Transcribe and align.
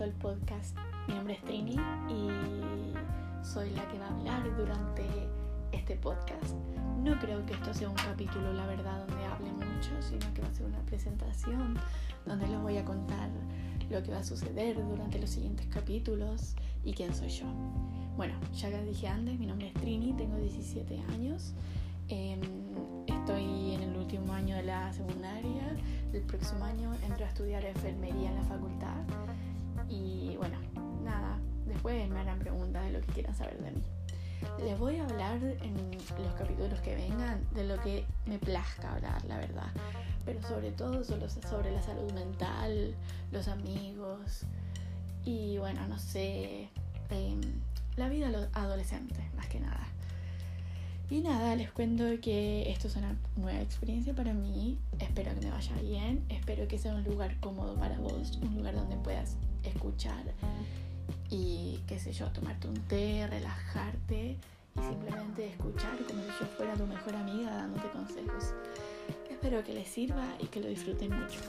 al 0.00 0.12
podcast. 0.12 0.76
Mi 1.08 1.14
nombre 1.14 1.34
es 1.34 1.42
Trini 1.42 1.74
y 2.08 2.28
soy 3.44 3.68
la 3.70 3.86
que 3.88 3.98
va 3.98 4.06
a 4.06 4.16
hablar 4.16 4.56
durante 4.56 5.02
este 5.72 5.96
podcast. 5.96 6.54
No 7.02 7.18
creo 7.18 7.44
que 7.46 7.54
esto 7.54 7.74
sea 7.74 7.88
un 7.88 7.96
capítulo, 7.96 8.52
la 8.52 8.66
verdad, 8.66 9.04
donde 9.06 9.24
hable 9.24 9.50
mucho, 9.52 9.90
sino 10.00 10.32
que 10.32 10.42
va 10.42 10.46
a 10.46 10.54
ser 10.54 10.66
una 10.66 10.78
presentación 10.86 11.74
donde 12.24 12.46
les 12.46 12.60
voy 12.60 12.76
a 12.76 12.84
contar 12.84 13.28
lo 13.90 14.00
que 14.04 14.12
va 14.12 14.18
a 14.18 14.24
suceder 14.24 14.76
durante 14.76 15.18
los 15.18 15.30
siguientes 15.30 15.66
capítulos 15.66 16.54
y 16.84 16.92
quién 16.92 17.12
soy 17.12 17.28
yo. 17.28 17.46
Bueno, 18.16 18.34
ya 18.54 18.70
que 18.70 18.84
dije 18.84 19.08
antes, 19.08 19.36
mi 19.36 19.46
nombre 19.46 19.66
es 19.66 19.74
Trini, 19.74 20.12
tengo 20.12 20.36
17 20.36 20.96
años. 21.12 21.54
Em, 22.06 22.40
estoy 23.08 23.74
en 23.74 23.82
el 23.82 23.96
último 23.96 24.32
año 24.32 24.54
de 24.54 24.62
la 24.62 24.92
secundaria. 24.92 25.59
El 26.12 26.22
próximo 26.22 26.64
año 26.64 26.92
entro 27.04 27.24
a 27.24 27.28
estudiar 27.28 27.64
enfermería 27.64 28.30
en 28.30 28.36
la 28.36 28.42
facultad. 28.44 28.96
Y 29.88 30.36
bueno, 30.36 30.58
nada, 31.04 31.38
después 31.66 32.08
me 32.10 32.18
harán 32.20 32.38
preguntas 32.38 32.84
de 32.84 32.92
lo 32.92 33.00
que 33.00 33.12
quieran 33.12 33.34
saber 33.34 33.58
de 33.60 33.70
mí. 33.70 33.82
Les 34.58 34.78
voy 34.78 34.96
a 34.96 35.04
hablar 35.04 35.38
en 35.42 35.90
los 36.22 36.34
capítulos 36.34 36.80
que 36.80 36.94
vengan 36.94 37.46
de 37.54 37.64
lo 37.64 37.80
que 37.80 38.06
me 38.26 38.38
plazca 38.38 38.94
hablar, 38.94 39.24
la 39.26 39.38
verdad. 39.38 39.68
Pero 40.24 40.42
sobre 40.42 40.72
todo 40.72 41.04
sobre 41.04 41.70
la 41.70 41.82
salud 41.82 42.12
mental, 42.12 42.94
los 43.30 43.48
amigos 43.48 44.44
y 45.24 45.58
bueno, 45.58 45.86
no 45.88 45.98
sé, 45.98 46.70
em, 47.10 47.40
la 47.96 48.08
vida 48.08 48.28
adolescente, 48.54 49.30
más 49.36 49.46
que 49.48 49.60
nada. 49.60 49.86
Y 51.10 51.20
nada, 51.20 51.56
les 51.56 51.72
cuento 51.72 52.04
que 52.22 52.70
esto 52.70 52.86
es 52.86 52.94
una 52.94 53.16
nueva 53.36 53.60
experiencia 53.60 54.14
para 54.14 54.32
mí. 54.32 54.78
Espero 55.00 55.34
que 55.34 55.40
me 55.44 55.50
vaya 55.50 55.74
bien. 55.82 56.24
Espero 56.28 56.68
que 56.68 56.78
sea 56.78 56.94
un 56.94 57.02
lugar 57.02 57.38
cómodo 57.40 57.74
para 57.74 57.98
vos. 57.98 58.38
Un 58.40 58.54
lugar 58.54 58.76
donde 58.76 58.96
puedas 58.96 59.36
escuchar 59.64 60.22
y, 61.30 61.80
qué 61.86 61.98
sé 61.98 62.12
yo, 62.12 62.26
tomarte 62.28 62.68
un 62.68 62.74
té, 62.74 63.26
relajarte 63.26 64.36
y 64.76 64.80
simplemente 64.80 65.48
escuchar 65.48 65.96
como 66.06 66.22
si 66.22 66.28
yo 66.28 66.46
fuera 66.56 66.74
tu 66.74 66.86
mejor 66.86 67.16
amiga 67.16 67.54
dándote 67.54 67.88
consejos. 67.90 68.54
Espero 69.30 69.64
que 69.64 69.74
les 69.74 69.88
sirva 69.88 70.26
y 70.40 70.46
que 70.46 70.60
lo 70.60 70.68
disfruten 70.68 71.10
mucho. 71.10 71.40